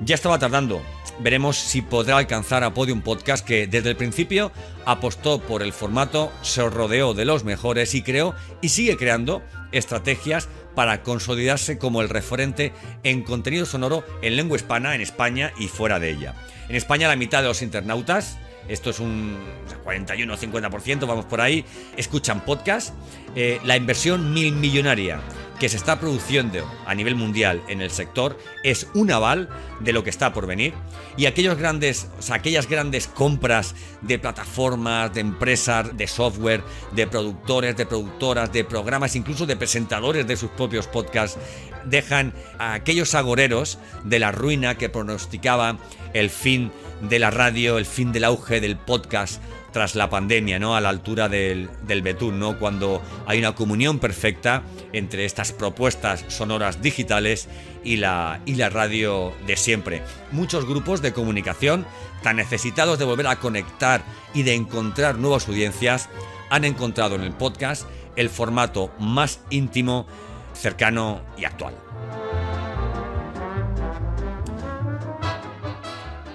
Ya 0.00 0.14
estaba 0.14 0.38
tardando. 0.38 0.82
Veremos 1.18 1.56
si 1.56 1.80
podrá 1.80 2.18
alcanzar 2.18 2.62
a 2.62 2.74
Podium 2.74 3.00
Podcast 3.00 3.46
que 3.46 3.66
desde 3.66 3.90
el 3.90 3.96
principio 3.96 4.52
apostó 4.84 5.40
por 5.40 5.62
el 5.62 5.72
formato, 5.72 6.30
se 6.42 6.68
rodeó 6.68 7.14
de 7.14 7.24
los 7.24 7.42
mejores 7.42 7.94
y 7.94 8.02
creó 8.02 8.34
y 8.60 8.68
sigue 8.68 8.96
creando 8.96 9.42
estrategias 9.72 10.48
para 10.74 11.02
consolidarse 11.02 11.78
como 11.78 12.02
el 12.02 12.10
referente 12.10 12.72
en 13.02 13.22
contenido 13.22 13.64
sonoro 13.64 14.04
en 14.20 14.36
lengua 14.36 14.56
hispana 14.56 14.94
en 14.94 15.00
España 15.00 15.52
y 15.58 15.68
fuera 15.68 15.98
de 15.98 16.10
ella. 16.10 16.34
En 16.68 16.76
España 16.76 17.08
la 17.08 17.16
mitad 17.16 17.40
de 17.40 17.48
los 17.48 17.62
internautas, 17.62 18.38
esto 18.68 18.90
es 18.90 19.00
un 19.00 19.38
41 19.84 20.32
o 20.32 20.36
50%, 20.36 21.06
vamos 21.06 21.24
por 21.24 21.40
ahí, 21.40 21.64
escuchan 21.96 22.44
podcast. 22.44 22.94
Eh, 23.34 23.58
la 23.64 23.76
inversión 23.76 24.34
mil 24.34 24.54
millonaria 24.54 25.20
que 25.58 25.68
se 25.68 25.76
está 25.76 25.98
produciendo 25.98 26.70
a 26.84 26.94
nivel 26.94 27.14
mundial 27.14 27.62
en 27.68 27.80
el 27.80 27.90
sector 27.90 28.38
es 28.62 28.88
un 28.94 29.10
aval 29.10 29.48
de 29.80 29.92
lo 29.92 30.04
que 30.04 30.10
está 30.10 30.32
por 30.32 30.46
venir. 30.46 30.74
Y 31.16 31.26
aquellos 31.26 31.56
grandes, 31.56 32.08
aquellas 32.30 32.68
grandes 32.68 33.06
compras 33.06 33.74
de 34.02 34.18
plataformas, 34.18 35.14
de 35.14 35.20
empresas, 35.20 35.96
de 35.96 36.06
software, 36.06 36.62
de 36.92 37.06
productores, 37.06 37.76
de 37.76 37.86
productoras, 37.86 38.52
de 38.52 38.64
programas, 38.64 39.16
incluso 39.16 39.46
de 39.46 39.56
presentadores 39.56 40.26
de 40.26 40.36
sus 40.36 40.50
propios 40.50 40.86
podcasts, 40.86 41.38
dejan 41.84 42.34
a 42.58 42.74
aquellos 42.74 43.14
agoreros 43.14 43.78
de 44.04 44.18
la 44.18 44.32
ruina 44.32 44.76
que 44.76 44.88
pronosticaba 44.88 45.78
el 46.20 46.30
fin 46.30 46.72
de 47.02 47.18
la 47.18 47.30
radio, 47.30 47.78
el 47.78 47.86
fin 47.86 48.12
del 48.12 48.24
auge 48.24 48.60
del 48.60 48.76
podcast 48.76 49.40
tras 49.72 49.94
la 49.94 50.08
pandemia, 50.08 50.58
¿no? 50.58 50.74
A 50.74 50.80
la 50.80 50.88
altura 50.88 51.28
del, 51.28 51.68
Betún, 52.02 52.38
¿no? 52.38 52.58
Cuando 52.58 53.02
hay 53.26 53.38
una 53.38 53.54
comunión 53.54 53.98
perfecta 53.98 54.62
entre 54.94 55.26
estas 55.26 55.52
propuestas 55.52 56.24
sonoras 56.28 56.80
digitales 56.80 57.48
y 57.84 57.96
la, 57.96 58.40
y 58.46 58.54
la 58.54 58.70
radio 58.70 59.34
de 59.46 59.56
siempre. 59.56 60.02
Muchos 60.32 60.66
grupos 60.66 61.02
de 61.02 61.12
comunicación, 61.12 61.86
tan 62.22 62.36
necesitados 62.36 62.98
de 62.98 63.04
volver 63.04 63.26
a 63.26 63.36
conectar 63.36 64.02
y 64.32 64.44
de 64.44 64.54
encontrar 64.54 65.18
nuevas 65.18 65.46
audiencias, 65.46 66.08
han 66.48 66.64
encontrado 66.64 67.16
en 67.16 67.22
el 67.22 67.32
podcast 67.32 67.86
el 68.16 68.30
formato 68.30 68.90
más 68.98 69.40
íntimo, 69.50 70.06
cercano 70.54 71.20
y 71.36 71.44
actual. 71.44 71.74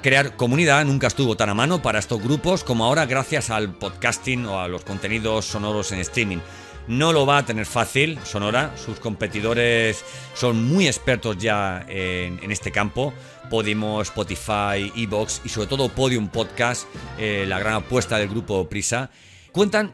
Crear 0.01 0.36
comunidad 0.36 0.84
nunca 0.84 1.05
estuvo 1.05 1.38
tan 1.38 1.50
a 1.50 1.53
mano 1.53 1.84
para 1.84 2.00
estos 2.00 2.24
grupos 2.24 2.63
como 2.63 2.86
ahora 2.86 3.05
gracias 3.05 3.51
al 3.51 3.75
podcasting 3.75 4.48
o 4.48 4.60
a 4.60 4.67
los 4.67 4.84
contenidos 4.84 5.46
sonoros 5.46 5.91
en 5.91 6.00
streaming. 6.00 6.39
No 6.88 7.13
lo 7.13 7.27
va 7.27 7.38
a 7.38 7.46
tener 7.46 7.67
fácil 7.67 8.17
Sonora, 8.24 8.75
sus 8.75 9.00
competidores 9.00 10.03
son 10.34 10.67
muy 10.67 10.88
expertos 10.88 11.38
ya 11.38 11.86
en, 11.88 12.51
este 12.51 12.72
campo. 12.72 13.13
Podimo, 13.51 14.01
Spotify, 14.01 14.91
Evox 14.96 15.41
y 15.46 15.50
sobre 15.50 15.67
todo 15.67 15.89
Podium 15.89 16.29
Podcast, 16.29 16.88
eh, 17.20 17.46
la 17.48 17.60
gran 17.60 17.75
apuesta 17.75 18.17
del 18.17 18.29
grupo 18.29 18.67
Prisa, 18.67 19.12
cuentan 19.51 19.93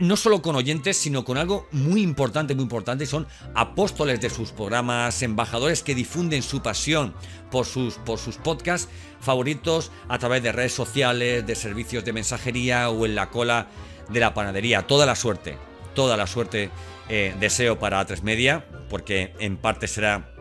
no 0.00 0.16
solo 0.16 0.42
con 0.42 0.56
oyentes, 0.56 0.96
sino 0.96 1.24
con 1.24 1.38
algo 1.38 1.68
muy 1.72 2.02
importante, 2.02 2.54
muy 2.54 2.62
importante, 2.62 3.06
son 3.06 3.26
apóstoles 3.54 4.20
de 4.20 4.30
sus 4.30 4.52
programas, 4.52 5.22
embajadores 5.22 5.82
que 5.82 5.94
difunden 5.94 6.42
su 6.42 6.62
pasión 6.62 7.14
por 7.50 7.66
sus, 7.66 7.94
por 7.94 8.18
sus 8.18 8.36
podcasts 8.36 8.88
favoritos 9.20 9.90
a 10.08 10.18
través 10.18 10.42
de 10.42 10.52
redes 10.52 10.74
sociales, 10.74 11.46
de 11.46 11.54
servicios 11.54 12.04
de 12.04 12.12
mensajería 12.12 12.90
o 12.90 13.06
en 13.06 13.14
la 13.14 13.30
cola 13.30 13.68
de 14.08 14.20
la 14.20 14.34
panadería. 14.34 14.86
Toda 14.86 15.06
la 15.06 15.16
suerte, 15.16 15.56
toda 15.94 16.16
la 16.16 16.26
suerte 16.26 16.70
eh, 17.08 17.34
deseo 17.40 17.78
para 17.78 18.04
A3 18.06 18.22
Media, 18.22 18.66
porque 18.88 19.34
en 19.38 19.56
parte 19.56 19.88
será 19.88 20.32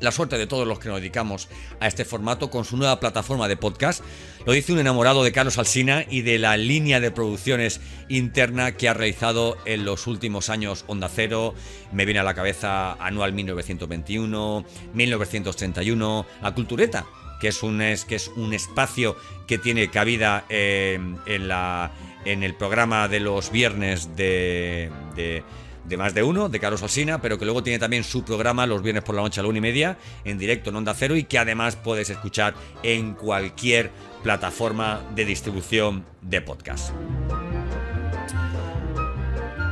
la 0.00 0.12
suerte 0.12 0.38
de 0.38 0.46
todos 0.46 0.66
los 0.66 0.78
que 0.78 0.88
nos 0.88 1.00
dedicamos 1.00 1.48
a 1.80 1.86
este 1.86 2.04
formato 2.04 2.50
con 2.50 2.64
su 2.64 2.76
nueva 2.76 3.00
plataforma 3.00 3.48
de 3.48 3.56
podcast. 3.56 4.02
Lo 4.46 4.52
dice 4.52 4.74
un 4.74 4.78
enamorado 4.78 5.24
de 5.24 5.32
Carlos 5.32 5.56
Alsina 5.56 6.04
y 6.10 6.20
de 6.20 6.38
la 6.38 6.58
línea 6.58 7.00
de 7.00 7.10
producciones 7.10 7.80
interna 8.10 8.72
que 8.72 8.90
ha 8.90 8.94
realizado 8.94 9.56
en 9.64 9.86
los 9.86 10.06
últimos 10.06 10.50
años 10.50 10.84
Onda 10.86 11.08
Cero. 11.08 11.54
Me 11.92 12.04
viene 12.04 12.20
a 12.20 12.24
la 12.24 12.34
cabeza 12.34 12.92
Anual 12.94 13.32
1921, 13.32 14.66
1931, 14.92 16.26
La 16.42 16.54
Cultureta, 16.54 17.06
que 17.40 17.48
es 17.48 17.62
un, 17.62 17.80
es, 17.80 18.04
que 18.04 18.16
es 18.16 18.28
un 18.36 18.52
espacio 18.52 19.16
que 19.46 19.56
tiene 19.56 19.90
cabida 19.90 20.44
eh, 20.50 21.00
en, 21.24 21.48
la, 21.48 21.92
en 22.26 22.42
el 22.42 22.54
programa 22.54 23.08
de 23.08 23.20
los 23.20 23.50
viernes 23.50 24.14
de 24.14 24.92
de 25.84 25.96
más 25.96 26.14
de 26.14 26.22
uno, 26.22 26.48
de 26.48 26.60
Carlos 26.60 26.82
Alsina, 26.82 27.20
pero 27.20 27.38
que 27.38 27.44
luego 27.44 27.62
tiene 27.62 27.78
también 27.78 28.04
su 28.04 28.24
programa 28.24 28.66
los 28.66 28.82
viernes 28.82 29.04
por 29.04 29.14
la 29.14 29.22
noche 29.22 29.40
a 29.40 29.42
la 29.42 29.48
una 29.48 29.58
y 29.58 29.62
media, 29.62 29.98
en 30.24 30.38
directo 30.38 30.70
en 30.70 30.76
Onda 30.76 30.94
Cero, 30.94 31.16
y 31.16 31.24
que 31.24 31.38
además 31.38 31.76
puedes 31.76 32.10
escuchar 32.10 32.54
en 32.82 33.14
cualquier 33.14 33.90
plataforma 34.24 35.02
de 35.14 35.26
distribución 35.26 36.04
de 36.22 36.40
podcast. 36.40 36.92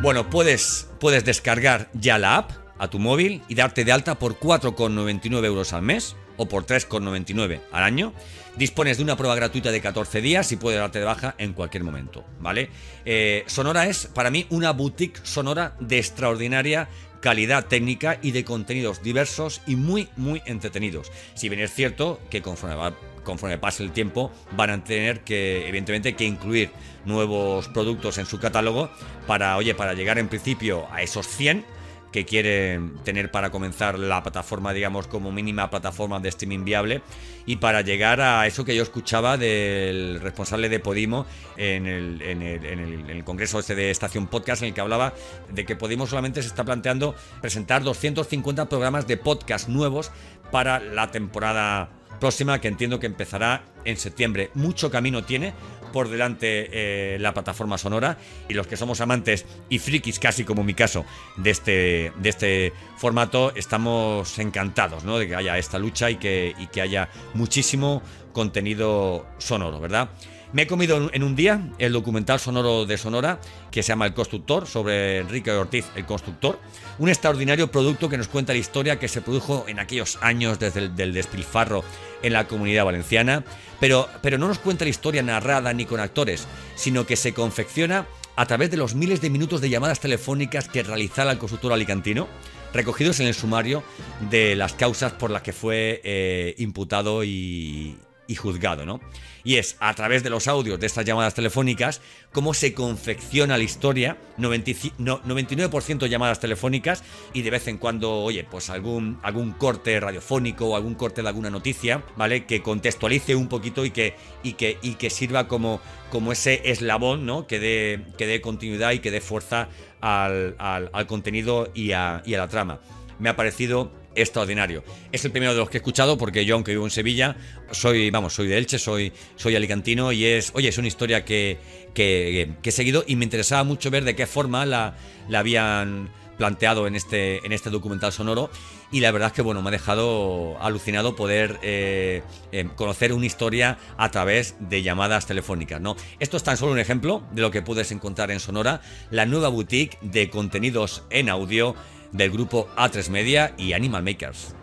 Bueno, 0.02 0.28
puedes, 0.28 0.88
puedes 1.00 1.25
descargar 1.25 1.88
ya 1.94 2.18
la 2.18 2.37
app 2.37 2.52
a 2.78 2.90
tu 2.90 2.99
móvil 2.99 3.42
y 3.49 3.54
darte 3.54 3.85
de 3.85 3.92
alta 3.92 4.18
por 4.18 4.38
4,99 4.38 5.44
euros 5.47 5.73
al 5.73 5.82
mes 5.82 6.16
o 6.37 6.49
por 6.49 6.66
3,99 6.66 7.61
al 7.73 7.82
año. 7.82 8.12
Dispones 8.56 8.99
de 8.99 9.04
una 9.04 9.16
prueba 9.16 9.35
gratuita 9.35 9.71
de 9.71 9.80
14 9.80 10.21
días 10.21 10.52
y 10.52 10.56
puedes 10.56 10.78
darte 10.78 10.99
de 10.99 11.06
baja 11.06 11.35
en 11.38 11.54
cualquier 11.54 11.85
momento, 11.85 12.23
¿vale? 12.38 12.68
Eh, 13.06 13.44
sonora 13.47 13.87
es 13.87 14.06
para 14.06 14.30
mí 14.30 14.47
una 14.50 14.73
boutique 14.73 15.21
sonora 15.23 15.75
de 15.80 15.99
extraordinaria 15.99 16.88
calidad 17.23 17.66
técnica 17.66 18.18
y 18.21 18.32
de 18.32 18.44
contenidos 18.44 19.02
diversos 19.02 19.62
y 19.66 19.76
muy, 19.76 20.09
muy 20.16 20.42
entretenidos. 20.44 21.11
Si 21.35 21.49
bien 21.49 21.62
es 21.62 21.73
cierto 21.73 22.21
que 22.28 22.42
conforme, 22.42 22.76
conforme 23.24 23.58
pase 23.58 23.82
el 23.82 23.92
tiempo 23.92 24.30
van 24.56 24.70
a 24.70 24.84
tener 24.84 25.20
que, 25.20 25.68
evidentemente, 25.68 26.14
que 26.14 26.24
incluir 26.24 26.70
nuevos 27.04 27.68
productos 27.68 28.18
en 28.18 28.26
su 28.26 28.38
catálogo 28.38 28.90
para, 29.26 29.56
oye, 29.56 29.74
para 29.74 29.94
llegar 29.94 30.18
en 30.18 30.28
principio 30.28 30.86
a 30.92 31.02
esos 31.02 31.26
100 31.26 31.64
que 32.12 32.26
quiere 32.26 32.78
tener 33.04 33.30
para 33.30 33.50
comenzar 33.50 33.98
la 33.98 34.22
plataforma, 34.22 34.72
digamos, 34.72 35.06
como 35.06 35.32
mínima 35.32 35.70
plataforma 35.70 36.20
de 36.20 36.28
streaming 36.28 36.64
viable 36.64 37.02
y 37.46 37.56
para 37.56 37.80
llegar 37.80 38.20
a 38.20 38.46
eso 38.46 38.64
que 38.64 38.76
yo 38.76 38.82
escuchaba 38.82 39.36
del 39.36 40.20
responsable 40.20 40.68
de 40.68 40.78
Podimo 40.78 41.26
en 41.56 41.86
el, 41.86 42.22
en 42.22 42.42
el, 42.42 42.64
en 42.64 43.10
el, 43.10 43.24
congreso 43.24 43.58
este 43.58 43.74
de 43.74 43.90
Estación 43.90 44.26
Podcast 44.26 44.62
en 44.62 44.68
el 44.68 44.74
que 44.74 44.82
hablaba 44.82 45.14
de 45.50 45.64
que 45.64 45.74
Podimo 45.74 46.06
solamente 46.06 46.42
se 46.42 46.48
está 46.48 46.64
planteando 46.64 47.14
presentar 47.40 47.82
250 47.82 48.68
programas 48.68 49.06
de 49.06 49.16
podcast 49.16 49.68
nuevos 49.68 50.12
para 50.52 50.78
la 50.78 51.10
temporada 51.10 51.88
próxima 52.21 52.61
que 52.61 52.69
entiendo 52.69 53.00
que 53.00 53.07
empezará 53.07 53.64
en 53.85 53.97
septiembre. 53.97 54.50
Mucho 54.54 54.90
camino 54.90 55.25
tiene 55.25 55.54
por 55.92 56.09
delante 56.09 56.69
eh, 56.73 57.19
la 57.19 57.35
plataforma 57.35 57.78
sonora 57.78 58.19
y 58.49 58.54
los 58.54 58.66
que 58.66 58.76
somos 58.76 59.00
amantes 59.00 59.45
y 59.69 59.78
frikis, 59.78 60.19
casi 60.19 60.45
como 60.45 60.64
mi 60.64 60.75
caso, 60.75 61.04
de 61.37 61.50
este, 61.50 62.12
de 62.16 62.28
este 62.28 62.73
formato, 62.97 63.54
estamos 63.54 64.38
encantados 64.38 65.04
¿no? 65.04 65.19
de 65.19 65.28
que 65.28 65.37
haya 65.37 65.59
esta 65.59 65.78
lucha 65.78 66.11
y 66.11 66.16
que, 66.16 66.54
y 66.59 66.66
que 66.69 66.81
haya 66.81 67.09
muchísimo 67.35 68.02
contenido 68.33 69.26
sonoro, 69.38 69.78
¿verdad? 69.78 70.09
Me 70.52 70.62
he 70.62 70.66
comido 70.66 71.11
en 71.14 71.23
un 71.23 71.35
día 71.35 71.71
el 71.78 71.94
documental 71.94 72.38
sonoro 72.38 72.85
de 72.85 72.99
Sonora, 72.99 73.40
que 73.71 73.82
se 73.82 73.88
llama 73.88 74.04
El 74.04 74.12
Constructor, 74.12 74.66
sobre 74.66 75.18
Enrique 75.18 75.50
Ortiz, 75.50 75.87
el 75.97 76.04
constructor. 76.04 76.61
Un 76.99 77.09
extraordinario 77.09 77.71
producto 77.71 78.11
que 78.11 78.18
nos 78.18 78.28
cuenta 78.28 78.52
la 78.52 78.59
historia 78.59 78.99
que 78.99 79.09
se 79.09 79.23
produjo 79.23 79.64
en 79.66 79.78
aquellos 79.78 80.18
años 80.21 80.59
desde 80.59 80.80
el 80.80 81.14
despilfarro 81.14 81.85
en 82.23 82.35
la 82.35 82.49
comunidad 82.49 82.85
valenciana. 82.85 83.44
Pero, 83.80 84.11
pero 84.21 84.37
no 84.37 84.47
nos 84.47 84.59
cuenta 84.59 84.85
la 84.85 84.90
historia 84.90 85.23
narrada 85.23 85.73
ni 85.73 85.87
con 85.87 86.00
actores, 86.00 86.47
sino 86.75 87.06
que 87.06 87.16
se 87.16 87.32
confecciona 87.32 88.06
a 88.37 88.44
través 88.44 88.71
de 88.71 88.76
los 88.76 88.94
miles 88.94 89.23
de 89.23 89.30
minutos 89.30 89.62
de 89.62 89.71
llamadas 89.71 90.00
telefónicas 90.00 90.68
que 90.68 90.82
realizara 90.82 91.32
el 91.32 91.38
constructor 91.38 91.73
alicantino 91.73 92.28
recogidos 92.75 93.21
en 93.21 93.26
el 93.26 93.35
sumario 93.35 93.82
de 94.30 94.54
las 94.56 94.75
causas 94.75 95.12
por 95.12 95.30
las 95.30 95.42
que 95.42 95.52
fue 95.52 96.00
eh, 96.04 96.54
imputado 96.59 97.23
y, 97.25 97.97
y 98.32 98.34
juzgado, 98.34 98.86
¿no? 98.86 99.00
Y 99.44 99.56
es 99.56 99.76
a 99.80 99.94
través 99.94 100.22
de 100.22 100.30
los 100.30 100.48
audios 100.48 100.80
de 100.80 100.86
estas 100.86 101.04
llamadas 101.04 101.34
telefónicas 101.34 102.00
cómo 102.32 102.54
se 102.54 102.72
confecciona 102.72 103.58
la 103.58 103.64
historia, 103.64 104.16
99% 104.38 106.06
llamadas 106.06 106.40
telefónicas 106.40 107.04
y 107.34 107.42
de 107.42 107.50
vez 107.50 107.68
en 107.68 107.76
cuando, 107.76 108.10
oye, 108.10 108.44
pues 108.44 108.70
algún, 108.70 109.18
algún 109.22 109.52
corte 109.52 110.00
radiofónico 110.00 110.66
o 110.66 110.76
algún 110.76 110.94
corte 110.94 111.22
de 111.22 111.28
alguna 111.28 111.50
noticia, 111.50 112.02
¿vale? 112.16 112.46
Que 112.46 112.62
contextualice 112.62 113.36
un 113.36 113.48
poquito 113.48 113.84
y 113.84 113.90
que, 113.90 114.14
y 114.42 114.54
que, 114.54 114.78
y 114.80 114.94
que 114.94 115.10
sirva 115.10 115.46
como, 115.46 115.80
como 116.10 116.32
ese 116.32 116.70
eslabón, 116.70 117.26
¿no? 117.26 117.46
Que 117.46 117.58
dé, 117.58 118.06
que 118.16 118.26
dé 118.26 118.40
continuidad 118.40 118.92
y 118.92 119.00
que 119.00 119.10
dé 119.10 119.20
fuerza 119.20 119.68
al, 120.00 120.56
al, 120.58 121.06
contenido 121.06 121.70
y 121.74 121.92
a, 121.92 122.22
y 122.24 122.34
a 122.34 122.38
la 122.38 122.48
trama. 122.48 122.80
Me 123.18 123.28
ha 123.28 123.36
parecido 123.36 123.92
extraordinario. 124.14 124.83
Es 125.11 125.25
el 125.25 125.31
primero 125.31 125.52
de 125.52 125.59
los 125.59 125.71
que 125.71 125.78
he 125.78 125.81
escuchado 125.81 126.19
porque 126.19 126.45
yo, 126.45 126.54
aunque 126.54 126.73
vivo 126.73 126.85
en 126.85 126.90
Sevilla, 126.90 127.37
soy, 127.71 128.11
vamos, 128.11 128.35
soy 128.35 128.49
de 128.49 128.59
Elche, 128.59 128.78
soy, 128.78 129.12
soy 129.37 129.57
alicantino 129.57 130.12
y 130.12 130.25
es, 130.25 130.52
oye, 130.54 130.69
es 130.69 130.78
una 130.78 130.88
historia 130.88 131.25
que, 131.25 131.59
que, 131.95 132.49
he 132.62 132.71
seguido 132.71 133.04
y 133.07 133.16
me 133.16 133.25
interesaba 133.25 133.64
mucho 133.64 133.90
ver 133.90 134.04
de 134.04 134.14
qué 134.14 134.26
forma 134.26 134.66
la, 134.66 134.97
la 135.28 135.40
habían 135.40 136.11
planteado 136.37 136.87
en 136.87 136.97
este, 136.97 137.45
en 137.47 137.52
este 137.52 137.71
documental 137.71 138.12
sonoro 138.12 138.50
y 138.90 139.00
la 139.00 139.11
verdad 139.12 139.28
es 139.28 139.33
que 139.33 139.42
bueno 139.42 139.62
me 139.62 139.69
ha 139.69 139.71
dejado 139.71 140.61
alucinado 140.61 141.14
poder 141.14 141.59
eh, 141.62 142.23
eh, 142.52 142.69
conocer 142.75 143.12
una 143.12 143.26
historia 143.26 143.78
a 143.97 144.11
través 144.11 144.57
de 144.59 144.83
llamadas 144.83 145.26
telefónicas 145.26 145.81
no 145.81 145.95
esto 146.21 146.37
es 146.37 146.42
tan 146.42 146.57
solo 146.57 146.73
un 146.73 146.78
ejemplo 146.78 147.23
de 147.33 147.42
lo 147.42 147.50
que 147.50 147.62
puedes 147.62 147.92
encontrar 147.92 148.31
en 148.31 148.40
Sonora 148.40 148.81
la 149.11 149.26
nueva 149.26 149.49
boutique 149.49 149.99
de 150.00 150.31
contenidos 150.31 151.04
en 151.11 151.28
audio 151.28 151.75
del 152.12 152.31
grupo 152.31 152.69
A3 152.76 153.09
Media 153.11 153.54
y 153.57 153.73
Animal 153.73 154.02
Makers. 154.02 154.54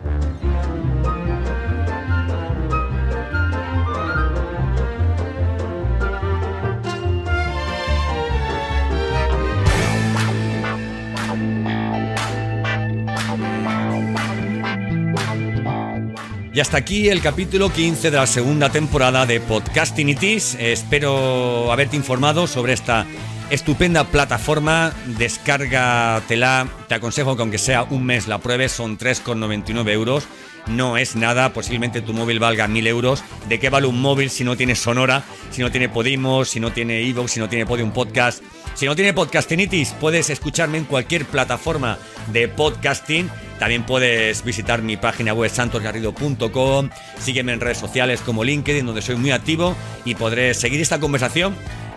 Y 16.52 16.58
hasta 16.58 16.78
aquí 16.78 17.08
el 17.08 17.22
capítulo 17.22 17.72
15 17.72 18.10
de 18.10 18.16
la 18.16 18.26
segunda 18.26 18.70
temporada 18.70 19.24
de 19.24 19.40
Podcastinitis. 19.40 20.56
Espero 20.58 21.70
haberte 21.70 21.94
informado 21.94 22.48
sobre 22.48 22.72
esta 22.72 23.06
Estupenda 23.50 24.04
plataforma, 24.04 24.92
descárgatela. 25.18 26.68
Te 26.86 26.94
aconsejo 26.94 27.34
que 27.34 27.42
aunque 27.42 27.58
sea 27.58 27.82
un 27.82 28.04
mes 28.04 28.28
la 28.28 28.38
pruebes, 28.38 28.70
son 28.70 28.96
3,99 28.96 29.90
euros. 29.90 30.28
No 30.68 30.96
es 30.96 31.16
nada, 31.16 31.52
posiblemente 31.52 32.00
tu 32.00 32.12
móvil 32.12 32.38
valga 32.38 32.68
1000 32.68 32.86
euros. 32.86 33.24
¿De 33.48 33.58
qué 33.58 33.68
vale 33.68 33.88
un 33.88 34.00
móvil 34.00 34.30
si 34.30 34.44
no 34.44 34.56
tiene 34.56 34.76
Sonora, 34.76 35.24
si 35.50 35.62
no 35.62 35.72
tiene 35.72 35.88
Podimo, 35.88 36.44
si 36.44 36.60
no 36.60 36.72
tiene 36.72 37.02
Evox, 37.08 37.32
si 37.32 37.40
no 37.40 37.48
tiene 37.48 37.66
Podium 37.66 37.90
Podcast? 37.90 38.40
Si 38.74 38.86
no 38.86 38.94
tiene 38.94 39.12
Podcastinitis, 39.12 39.94
puedes 39.98 40.30
escucharme 40.30 40.78
en 40.78 40.84
cualquier 40.84 41.24
plataforma 41.24 41.98
de 42.32 42.46
podcasting. 42.46 43.28
También 43.58 43.84
puedes 43.84 44.44
visitar 44.44 44.80
mi 44.80 44.96
página 44.96 45.34
web 45.34 45.50
santosgarrido.com. 45.50 46.90
Sígueme 47.18 47.52
en 47.52 47.60
redes 47.60 47.78
sociales 47.78 48.20
como 48.20 48.44
LinkedIn, 48.44 48.86
donde 48.86 49.02
soy 49.02 49.16
muy 49.16 49.32
activo 49.32 49.74
y 50.04 50.14
podré 50.14 50.54
seguir 50.54 50.80
esta 50.80 51.00
conversación 51.00 51.54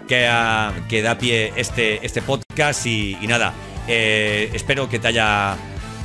que, 0.08 1.02
da 1.02 1.18
pie 1.18 1.54
este, 1.56 2.06
este 2.06 2.22
podcast 2.22 2.86
y, 2.86 3.18
nada, 3.28 3.54
eh, 3.88 4.50
espero 4.54 4.90
que 4.90 5.00
te 5.00 5.08
haya 5.10 5.56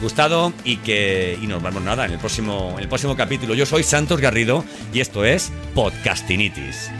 gustado 0.01 0.53
y 0.65 0.77
que 0.77 1.37
y 1.43 1.47
nos 1.47 1.63
vemos 1.63 1.83
nada 1.83 2.05
en 2.05 2.13
el 2.13 2.19
próximo 2.19 2.75
en 2.77 2.81
el 2.81 2.89
próximo 2.89 3.17
capítulo. 3.17 3.55
Yo 3.55 3.67
soy 3.67 3.83
Santos 3.83 4.21
Garrido 4.21 4.65
y 4.93 5.01
esto 5.01 5.25
es 5.25 5.53
Podcastinitis. 5.75 6.91